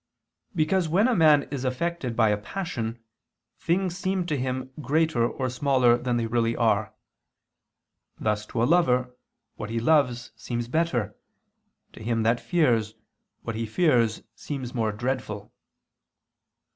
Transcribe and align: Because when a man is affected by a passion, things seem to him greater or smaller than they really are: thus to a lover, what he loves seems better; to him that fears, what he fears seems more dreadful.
Because 0.55 0.89
when 0.89 1.07
a 1.07 1.13
man 1.13 1.43
is 1.51 1.63
affected 1.63 2.15
by 2.15 2.29
a 2.29 2.37
passion, 2.37 2.97
things 3.59 3.95
seem 3.95 4.25
to 4.25 4.35
him 4.35 4.71
greater 4.81 5.29
or 5.29 5.47
smaller 5.47 5.95
than 5.95 6.17
they 6.17 6.25
really 6.25 6.55
are: 6.55 6.95
thus 8.19 8.47
to 8.47 8.63
a 8.63 8.65
lover, 8.65 9.15
what 9.57 9.69
he 9.69 9.79
loves 9.79 10.31
seems 10.35 10.67
better; 10.67 11.15
to 11.93 12.01
him 12.01 12.23
that 12.23 12.39
fears, 12.41 12.95
what 13.43 13.55
he 13.55 13.67
fears 13.67 14.23
seems 14.33 14.73
more 14.73 14.91
dreadful. 14.91 15.53